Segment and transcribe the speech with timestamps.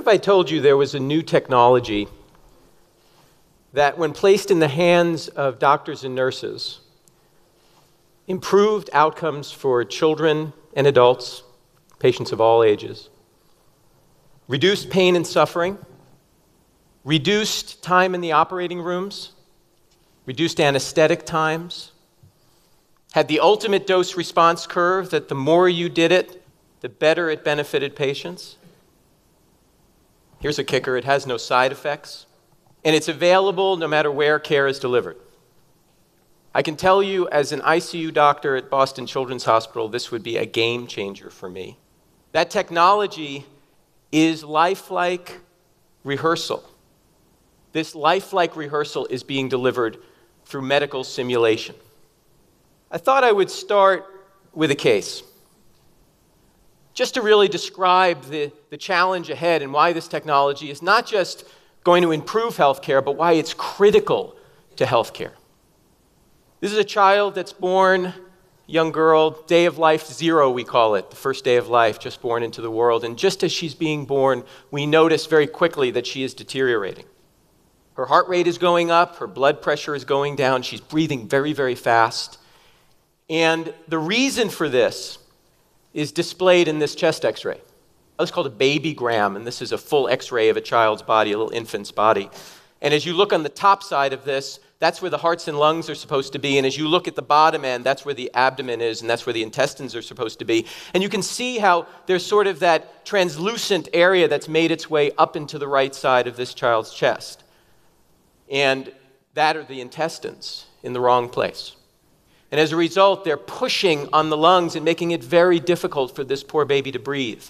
[0.00, 2.08] if I told you there was a new technology
[3.74, 6.80] that, when placed in the hands of doctors and nurses,
[8.26, 11.42] improved outcomes for children and adults,
[11.98, 13.10] patients of all ages,
[14.48, 15.76] reduced pain and suffering,
[17.04, 19.32] reduced time in the operating rooms,
[20.24, 21.92] reduced anesthetic times,
[23.12, 26.42] had the ultimate dose response curve that the more you did it,
[26.80, 28.56] the better it benefited patients.
[30.40, 32.26] Here's a kicker it has no side effects,
[32.84, 35.16] and it's available no matter where care is delivered.
[36.54, 40.36] I can tell you, as an ICU doctor at Boston Children's Hospital, this would be
[40.36, 41.76] a game changer for me.
[42.32, 43.46] That technology
[44.10, 45.40] is lifelike
[46.02, 46.64] rehearsal.
[47.72, 49.98] This lifelike rehearsal is being delivered
[50.44, 51.76] through medical simulation.
[52.90, 54.06] I thought I would start
[54.52, 55.22] with a case,
[56.94, 61.44] just to really describe the, the challenge ahead and why this technology is not just
[61.84, 64.36] going to improve healthcare, but why it's critical
[64.76, 65.32] to healthcare.
[66.60, 68.12] This is a child that's born,
[68.66, 72.20] young girl, day of life zero, we call it, the first day of life, just
[72.20, 73.02] born into the world.
[73.02, 77.06] And just as she's being born, we notice very quickly that she is deteriorating.
[77.94, 81.52] Her heart rate is going up, her blood pressure is going down, she's breathing very,
[81.52, 82.38] very fast.
[83.28, 85.18] And the reason for this
[85.92, 87.60] is displayed in this chest x ray.
[88.18, 91.02] Oh, it's called a babygram, and this is a full x ray of a child's
[91.02, 92.30] body, a little infant's body.
[92.82, 95.58] And as you look on the top side of this, that's where the hearts and
[95.58, 96.56] lungs are supposed to be.
[96.56, 99.26] And as you look at the bottom end, that's where the abdomen is, and that's
[99.26, 100.66] where the intestines are supposed to be.
[100.94, 105.12] And you can see how there's sort of that translucent area that's made its way
[105.18, 107.44] up into the right side of this child's chest.
[108.50, 108.90] And
[109.34, 111.76] that are the intestines in the wrong place.
[112.50, 116.24] And as a result, they're pushing on the lungs and making it very difficult for
[116.24, 117.44] this poor baby to breathe.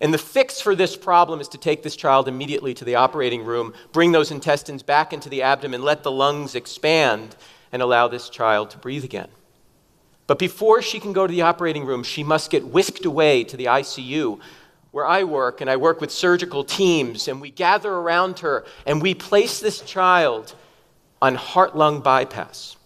[0.00, 3.44] And the fix for this problem is to take this child immediately to the operating
[3.44, 7.36] room, bring those intestines back into the abdomen, let the lungs expand,
[7.70, 9.28] and allow this child to breathe again.
[10.26, 13.56] But before she can go to the operating room, she must get whisked away to
[13.56, 14.40] the ICU
[14.94, 19.02] where I work, and I work with surgical teams, and we gather around her and
[19.02, 20.54] we place this child
[21.20, 22.76] on heart lung bypass.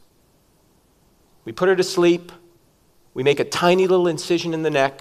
[1.48, 2.30] We put her to sleep.
[3.14, 5.00] We make a tiny little incision in the neck.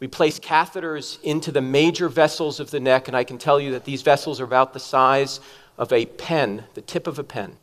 [0.00, 3.72] We place catheters into the major vessels of the neck, and I can tell you
[3.72, 5.40] that these vessels are about the size
[5.76, 7.58] of a pen, the tip of a pen.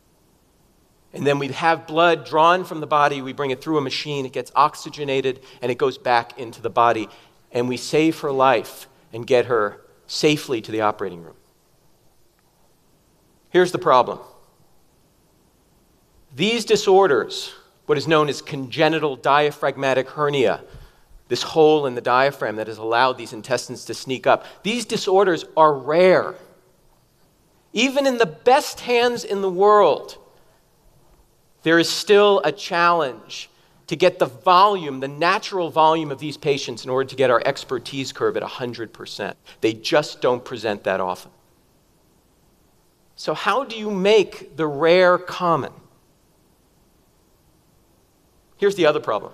[1.14, 4.28] And then we have blood drawn from the body, we bring it through a machine,
[4.28, 7.10] it gets oxygenated, and it goes back into the body.
[7.52, 11.38] And we save her life and get her safely to the operating room.
[13.50, 14.20] Here's the problem
[16.36, 17.56] these disorders,
[17.86, 20.64] what is known as congenital diaphragmatic hernia,
[21.28, 24.46] this hole in the diaphragm that has allowed these intestines to sneak up.
[24.64, 26.36] These disorders are rare.
[27.74, 30.18] Even in the best hands in the world,
[31.64, 33.50] there is still a challenge
[33.88, 37.42] to get the volume, the natural volume of these patients in order to get our
[37.46, 39.34] expertise curve at 100%.
[39.62, 41.32] They just don't present that often.
[43.16, 45.72] So, how do you make the rare common?
[48.66, 49.32] Here's the other problem.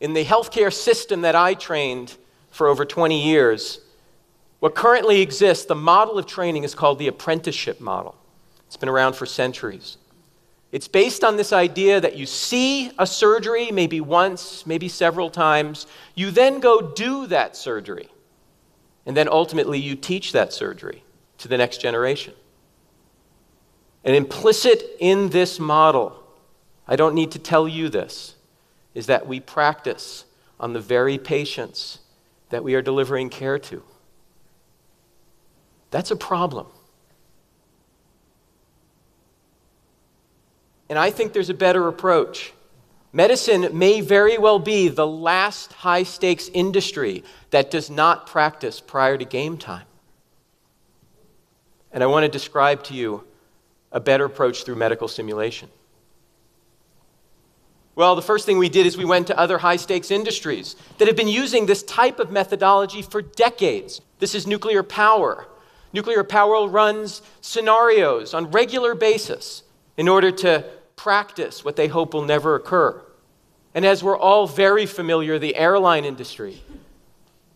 [0.00, 2.14] In the healthcare system that I trained
[2.50, 3.80] for over 20 years,
[4.58, 8.18] what currently exists, the model of training is called the apprenticeship model.
[8.66, 9.96] It's been around for centuries.
[10.72, 15.86] It's based on this idea that you see a surgery maybe once, maybe several times.
[16.14, 18.10] You then go do that surgery.
[19.06, 21.02] And then ultimately you teach that surgery
[21.38, 22.34] to the next generation.
[24.04, 26.19] And implicit in this model
[26.90, 28.34] I don't need to tell you this,
[28.94, 30.24] is that we practice
[30.58, 32.00] on the very patients
[32.50, 33.82] that we are delivering care to.
[35.92, 36.66] That's a problem.
[40.88, 42.52] And I think there's a better approach.
[43.12, 49.16] Medicine may very well be the last high stakes industry that does not practice prior
[49.16, 49.86] to game time.
[51.92, 53.24] And I want to describe to you
[53.92, 55.68] a better approach through medical simulation.
[57.94, 61.08] Well, the first thing we did is we went to other high stakes industries that
[61.08, 64.00] have been using this type of methodology for decades.
[64.20, 65.46] This is nuclear power.
[65.92, 69.64] Nuclear power runs scenarios on regular basis
[69.96, 70.64] in order to
[70.94, 73.02] practice what they hope will never occur.
[73.74, 76.62] And as we're all very familiar, the airline industry,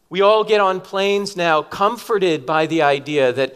[0.09, 3.55] we all get on planes now comforted by the idea that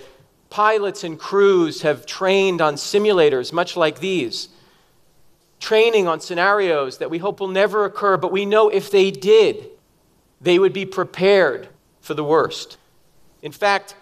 [0.50, 4.48] pilots and crews have trained on simulators much like these
[5.60, 9.68] training on scenarios that we hope will never occur, but we know if they did,
[10.40, 11.68] they would be prepared
[12.00, 12.78] for the worst.
[13.42, 13.94] In fact,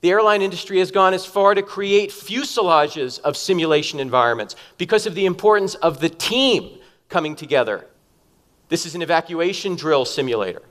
[0.00, 5.14] the airline industry has gone as far to create fuselages of simulation environments because of
[5.14, 7.86] the importance of the team coming together.
[8.68, 10.62] This is an evacuation drill simulator.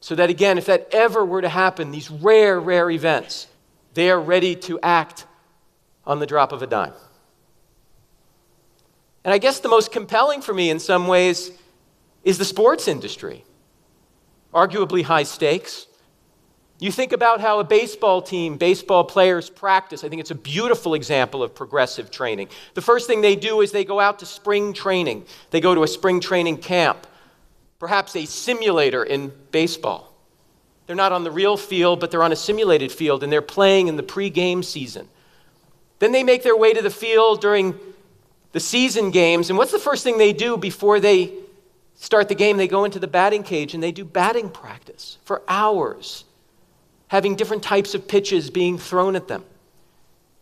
[0.00, 3.46] So that, again, if that ever were to happen, these rare, rare events,
[3.94, 5.26] they are ready to act
[6.06, 6.94] on the drop of a dime.
[9.24, 11.52] And I guess the most compelling for me in some ways
[12.24, 13.44] is the sports industry.
[14.54, 15.86] Arguably high stakes.
[16.78, 20.02] You think about how a baseball team, baseball players practice.
[20.02, 22.48] I think it's a beautiful example of progressive training.
[22.72, 25.26] The first thing they do is they go out to spring training.
[25.50, 27.06] They go to a spring training camp,
[27.78, 30.10] perhaps a simulator in baseball.
[30.86, 33.88] They're not on the real field, but they're on a simulated field and they're playing
[33.88, 35.06] in the pregame season.
[35.98, 37.78] Then they make their way to the field during
[38.52, 39.50] the season games.
[39.50, 41.32] And what's the first thing they do before they
[41.94, 42.56] start the game?
[42.56, 46.24] They go into the batting cage and they do batting practice for hours,
[47.08, 49.44] having different types of pitches being thrown at them,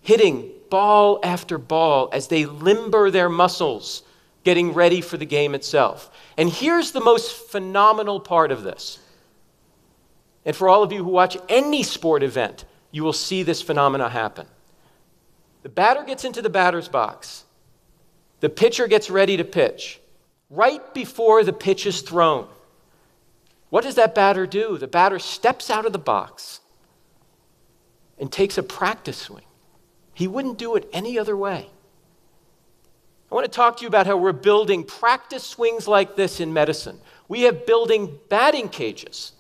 [0.01, 4.03] hitting ball after ball as they limber their muscles,
[4.45, 6.11] getting ready for the game itself.
[6.37, 8.99] And here's the most phenomenal part of this.
[10.45, 14.09] And for all of you who watch any sport event, you will see this phenomena
[14.09, 14.47] happen.
[15.63, 17.45] The batter gets into the batter's box.
[18.41, 20.01] The pitcher gets ready to pitch.
[20.51, 22.49] Right before the pitch is thrown,
[23.71, 24.79] what does that batter do?
[24.79, 26.61] The batter steps out of the box
[28.19, 29.45] and takes a practice swing.
[30.15, 31.69] He wouldn't do it any other way.
[33.31, 36.53] I want to talk to you about how we're building practice swings like this in
[36.53, 36.99] medicine.
[37.29, 39.33] We have building batting cages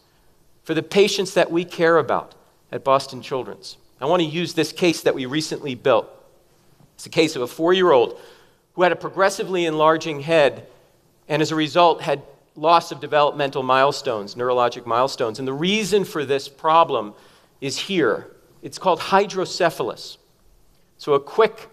[0.63, 2.35] for the patients that we care about
[2.71, 3.79] at Boston Children's.
[3.99, 6.07] I want to use this case that we recently built.
[6.97, 8.21] It's a case of a four year old
[8.79, 10.65] who had a progressively enlarging head
[11.29, 12.23] and as a result had
[12.55, 15.41] loss of developmental milestones, neurologic milestones.
[15.41, 17.13] And the reason for this problem
[17.61, 18.31] is here.
[18.63, 20.19] It's called hydrocephalus.
[20.97, 21.69] So, a quick,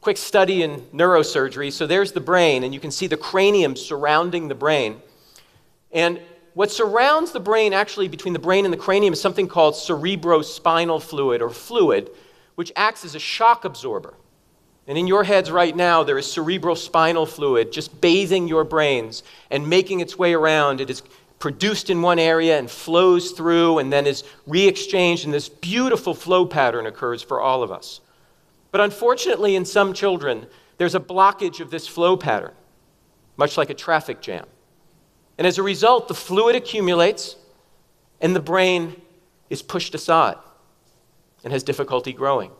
[0.00, 1.70] quick study in neurosurgery.
[1.70, 5.02] So, there's the brain, and you can see the cranium surrounding the brain.
[5.92, 6.22] And
[6.54, 11.02] what surrounds the brain, actually, between the brain and the cranium, is something called cerebrospinal
[11.02, 12.08] fluid or fluid,
[12.54, 14.14] which acts as a shock absorber.
[14.88, 19.22] And in your heads right now, there is cerebral spinal fluid just bathing your brains
[19.50, 20.80] and making its way around.
[20.80, 21.02] It is
[21.38, 26.14] produced in one area and flows through and then is re exchanged, and this beautiful
[26.14, 28.00] flow pattern occurs for all of us.
[28.70, 30.46] But unfortunately, in some children,
[30.78, 32.52] there's a blockage of this flow pattern,
[33.36, 34.46] much like a traffic jam.
[35.38, 37.36] And as a result, the fluid accumulates
[38.20, 39.00] and the brain
[39.50, 40.36] is pushed aside
[41.44, 42.50] and has difficulty growing.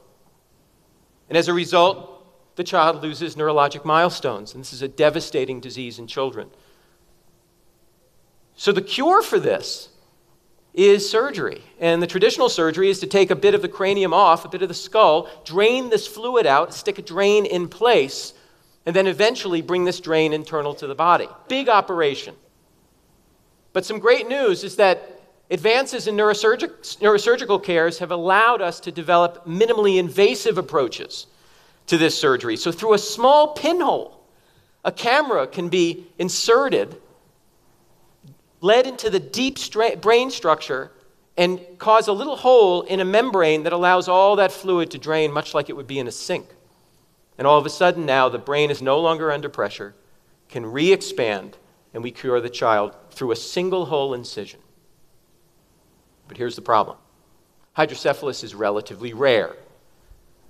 [1.28, 2.15] And as a result,
[2.56, 6.48] the child loses neurologic milestones, and this is a devastating disease in children.
[8.56, 9.90] So, the cure for this
[10.76, 11.62] is surgery.
[11.80, 14.62] And the traditional surgery is to take a bit of the cranium off, a bit
[14.62, 18.34] of the skull, drain this fluid out, stick a drain in place,
[18.84, 21.28] and then eventually bring this drain internal to the body.
[21.48, 22.34] Big operation.
[23.72, 25.20] But some great news is that
[25.50, 31.26] advances in neurosurgic, neurosurgical cares have allowed us to develop minimally invasive approaches
[31.86, 32.56] to this surgery.
[32.56, 34.20] So, through a small pinhole,
[34.84, 37.00] a camera can be inserted,
[38.60, 40.92] led into the deep stra- brain structure,
[41.36, 45.32] and cause a little hole in a membrane that allows all that fluid to drain,
[45.32, 46.46] much like it would be in a sink.
[47.38, 49.94] And all of a sudden, now the brain is no longer under pressure,
[50.48, 51.58] can re expand,
[51.92, 54.60] and we cure the child through a single hole incision.
[56.28, 56.96] But here's the problem
[57.74, 59.56] hydrocephalus is relatively rare.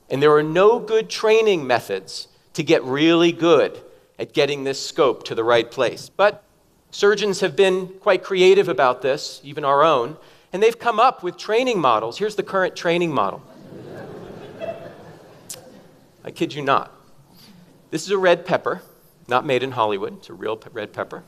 [0.09, 3.81] And there are no good training methods to get really good
[4.19, 6.09] at getting this scope to the right place.
[6.09, 6.43] But
[6.91, 10.17] surgeons have been quite creative about this, even our own,
[10.53, 12.19] and they've come up with training models.
[12.19, 13.43] Here's the current training model.
[16.25, 16.93] I kid you not.
[17.91, 18.83] This is a red pepper,
[19.29, 21.23] not made in Hollywood, it's a real red pepper.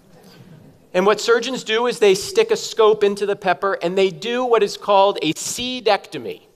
[0.94, 4.44] And what surgeons do is they stick a scope into the pepper and they do
[4.44, 6.48] what is called a seedectomy.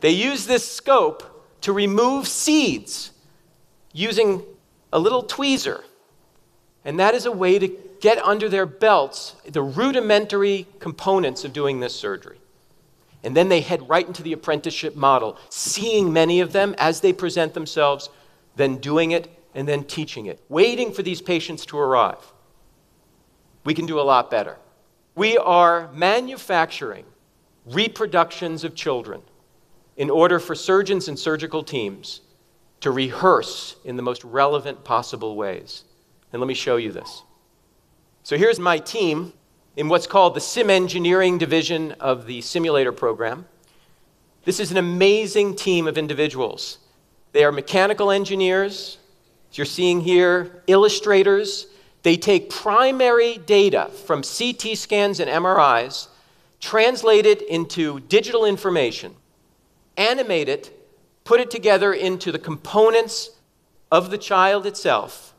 [0.00, 3.10] They use this scope to remove seeds
[3.92, 4.42] using
[4.92, 5.82] a little tweezer.
[6.84, 7.68] And that is a way to
[8.00, 12.38] get under their belts the rudimentary components of doing this surgery.
[13.24, 17.12] And then they head right into the apprenticeship model, seeing many of them as they
[17.12, 18.08] present themselves,
[18.54, 22.32] then doing it, and then teaching it, waiting for these patients to arrive.
[23.64, 24.56] We can do a lot better.
[25.16, 27.04] We are manufacturing
[27.66, 29.22] reproductions of children
[29.98, 32.22] in order for surgeons and surgical teams
[32.80, 35.84] to rehearse in the most relevant possible ways.
[36.32, 37.24] And let me show you this.
[38.22, 39.32] So here's my team
[39.76, 43.46] in what's called the Sim Engineering Division of the simulator program.
[44.44, 46.78] This is an amazing team of individuals.
[47.32, 48.98] They are mechanical engineers,
[49.50, 51.66] as you're seeing here, illustrators.
[52.04, 56.06] They take primary data from CT scans and MRIs,
[56.60, 59.16] translate it into digital information,
[59.98, 60.72] animate it,
[61.24, 63.30] put it together into the components
[63.90, 65.34] of the child itself,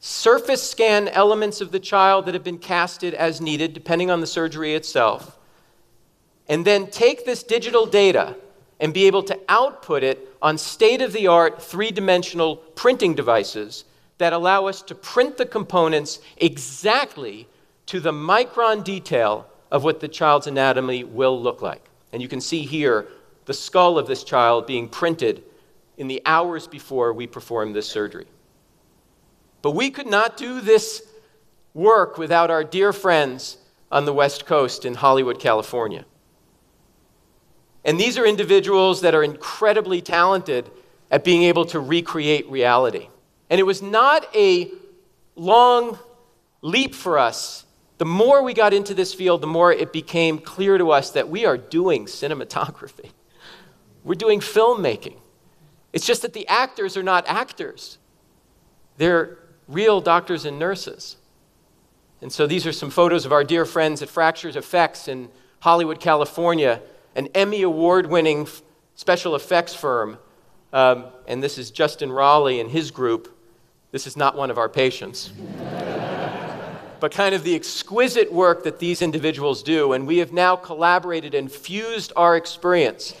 [0.00, 4.26] surface scan elements of the child that have been casted as needed, depending on the
[4.26, 5.38] surgery itself,
[6.48, 8.36] and then take this digital data
[8.80, 13.84] and be able to output it on state of the art three dimensional printing devices
[14.18, 17.46] that allow us to print the components exactly
[17.86, 21.88] to the micron detail of what the child's anatomy will look like.
[22.12, 23.06] And you can see here
[23.44, 25.42] the skull of this child being printed
[25.96, 28.26] in the hours before we perform this surgery.
[29.62, 31.02] But we could not do this
[31.74, 33.58] work without our dear friends
[33.90, 36.04] on the West Coast in Hollywood, California.
[37.84, 40.70] And these are individuals that are incredibly talented
[41.10, 43.08] at being able to recreate reality.
[43.50, 44.70] And it was not a
[45.36, 45.98] long
[46.62, 47.64] leap for us.
[47.98, 51.28] The more we got into this field, the more it became clear to us that
[51.28, 53.10] we are doing cinematography.
[54.04, 55.16] We're doing filmmaking.
[55.92, 57.98] It's just that the actors are not actors,
[58.96, 61.16] they're real doctors and nurses.
[62.20, 65.28] And so these are some photos of our dear friends at Fractured FX in
[65.58, 66.80] Hollywood, California,
[67.16, 68.46] an Emmy Award winning
[68.94, 70.18] special effects firm.
[70.72, 73.36] Um, and this is Justin Raleigh and his group.
[73.90, 75.32] This is not one of our patients.
[77.00, 79.92] but kind of the exquisite work that these individuals do.
[79.92, 83.16] And we have now collaborated and fused our experience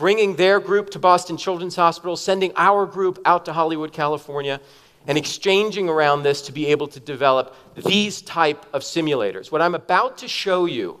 [0.00, 4.58] bringing their group to Boston Children's Hospital, sending our group out to Hollywood, California,
[5.06, 9.52] and exchanging around this to be able to develop these type of simulators.
[9.52, 11.00] What I'm about to show you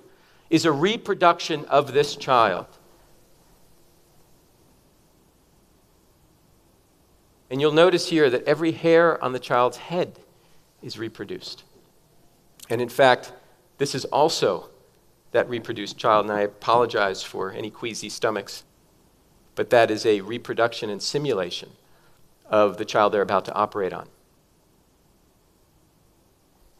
[0.50, 2.66] is a reproduction of this child.
[7.50, 10.18] And you'll notice here that every hair on the child's head
[10.82, 11.64] is reproduced.
[12.68, 13.32] And in fact,
[13.78, 14.68] this is also
[15.32, 18.64] that reproduced child, and I apologize for any queasy stomachs
[19.60, 21.68] but that is a reproduction and simulation
[22.48, 24.08] of the child they're about to operate on.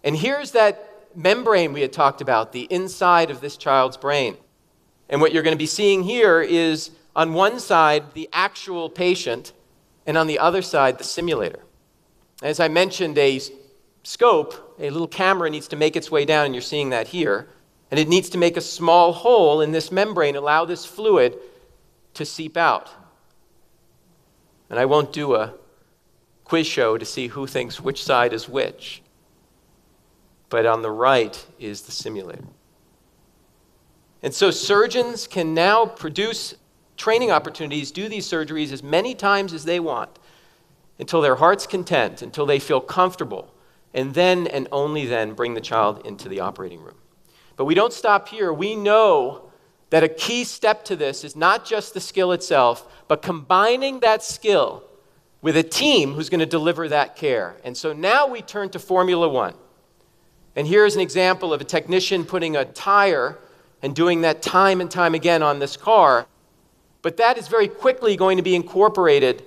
[0.02, 4.38] And here's that membrane we had talked about, the inside of this child's brain.
[5.10, 9.52] And what you're going to be seeing here is on one side, the actual patient,
[10.06, 11.60] and on the other side, the simulator.
[12.42, 13.42] As I mentioned, a
[14.04, 17.46] scope, a little camera needs to make its way down, and you're seeing that here.
[17.90, 21.36] And it needs to make a small hole in this membrane, allow this fluid
[22.14, 22.90] to seep out.
[24.68, 25.54] And I won't do a
[26.44, 29.02] quiz show to see who thinks which side is which.
[30.48, 32.44] But on the right is the simulator.
[34.22, 36.54] And so surgeons can now produce
[36.96, 40.18] training opportunities, do these surgeries as many times as they want
[40.98, 43.54] until their heart's content, until they feel comfortable,
[43.94, 46.96] and then and only then bring the child into the operating room.
[47.56, 48.52] But we don't stop here.
[48.52, 49.49] We know
[49.90, 54.22] that a key step to this is not just the skill itself, but combining that
[54.22, 54.84] skill
[55.42, 57.56] with a team who's going to deliver that care.
[57.64, 59.54] And so now we turn to Formula One.
[60.56, 63.38] And here's an example of a technician putting a tire
[63.82, 66.26] and doing that time and time again on this car.
[67.02, 69.42] But that is very quickly going to be incorporated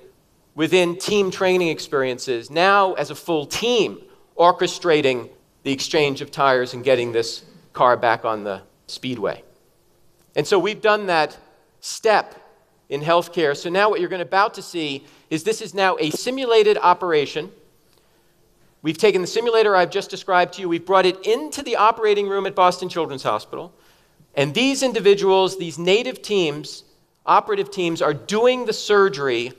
[0.55, 3.99] within team training experiences, now as a full team
[4.37, 5.29] orchestrating
[5.63, 9.43] the exchange of tires and getting this car back on the speedway.
[10.35, 11.37] And so we've done that
[11.79, 12.35] step
[12.89, 13.55] in healthcare.
[13.55, 16.77] So now what you're going to about to see is this is now a simulated
[16.77, 17.51] operation.
[18.81, 22.27] We've taken the simulator I've just described to you, we've brought it into the operating
[22.27, 23.73] room at Boston Children's Hospital.
[24.35, 26.83] And these individuals, these native teams,
[27.25, 29.53] operative teams, are doing the surgery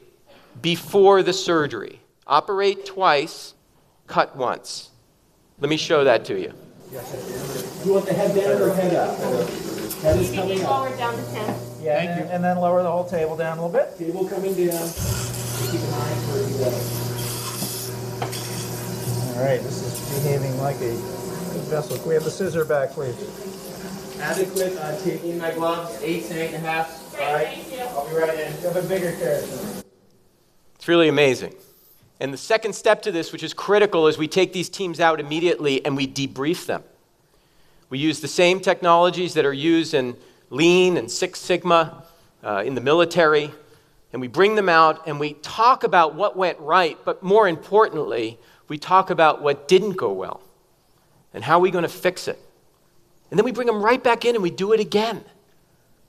[0.60, 2.00] before the surgery.
[2.26, 3.54] Operate twice,
[4.06, 4.90] cut once.
[5.60, 6.52] Let me show that to you.
[7.84, 9.73] You want the head down or head up?
[10.04, 10.68] Head is coming up.
[10.68, 11.32] Forward down to 10.
[11.82, 12.26] Yeah, Thank and you.
[12.26, 13.96] And then lower the whole table down a little bit.
[13.98, 14.88] Table coming down.
[15.72, 16.64] Keep an eye for the,
[19.38, 21.96] All right, this is behaving like a good vessel.
[21.96, 23.16] Can we have the scissor back, please?
[24.20, 27.18] adequate, uh, taking my gloves, eight and eight and a half.
[27.18, 27.78] All right, thank you.
[27.78, 28.52] I'll be right in.
[28.60, 29.48] You have a bigger carrot.
[30.74, 31.54] It's really amazing.
[32.20, 35.18] And the second step to this, which is critical, is we take these teams out
[35.18, 36.84] immediately and we debrief them.
[37.90, 40.16] We use the same technologies that are used in
[40.50, 42.04] Lean and Six Sigma
[42.42, 43.52] uh, in the military,
[44.12, 48.38] and we bring them out and we talk about what went right, but more importantly,
[48.68, 50.40] we talk about what didn't go well
[51.32, 52.38] and how are we going to fix it.
[53.30, 55.24] And then we bring them right back in and we do it again.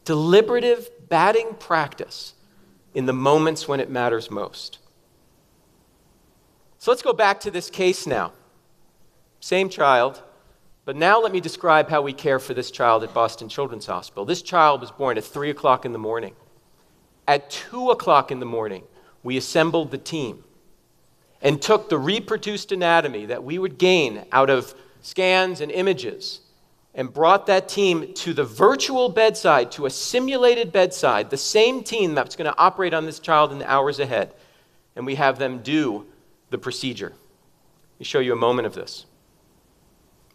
[0.04, 2.34] Deliberative batting practice
[2.94, 4.78] in the moments when it matters most.
[6.78, 8.32] So let's go back to this case now.
[9.40, 10.22] Same child,
[10.86, 14.24] but now let me describe how we care for this child at Boston Children's Hospital.
[14.24, 16.36] This child was born at 3 o'clock in the morning.
[17.28, 18.84] At 2 o'clock in the morning,
[19.24, 20.44] we assembled the team
[21.42, 26.42] and took the reproduced anatomy that we would gain out of scans and images
[26.94, 32.16] and brought that team to the virtual bedside, to a simulated bedside, the same team
[32.16, 34.34] that's going to operate on this child in the hours ahead.
[34.96, 36.06] And we have them do
[36.52, 37.10] the procedure.
[37.10, 39.06] Let me show you a moment of this.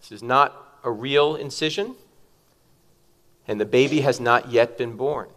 [0.01, 1.95] This is not a real incision,
[3.47, 5.29] and the baby has not yet been born.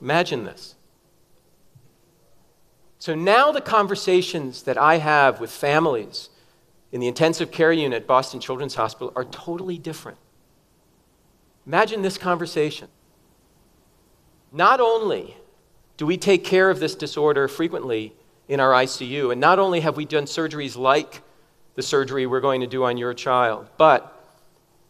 [0.00, 0.74] Imagine this.
[2.98, 6.30] So now the conversations that I have with families
[6.92, 10.18] in the intensive care unit at Boston Children's Hospital are totally different.
[11.66, 12.88] Imagine this conversation.
[14.52, 15.36] Not only
[15.96, 18.12] do we take care of this disorder frequently
[18.48, 21.22] in our ICU, and not only have we done surgeries like
[21.76, 24.12] the surgery we're going to do on your child, but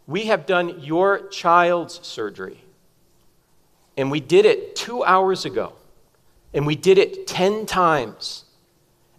[0.07, 2.63] we have done your child's surgery.
[3.97, 5.73] And we did it two hours ago,
[6.55, 8.45] and we did it 10 times.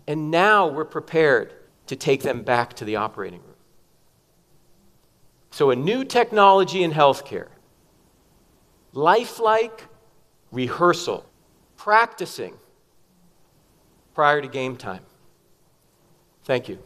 [0.07, 1.53] And now we're prepared
[1.87, 3.55] to take them back to the operating room.
[5.51, 7.47] So, a new technology in healthcare,
[8.93, 9.85] lifelike
[10.51, 11.25] rehearsal,
[11.75, 12.53] practicing
[14.13, 15.01] prior to game time.
[16.43, 16.79] Thank you.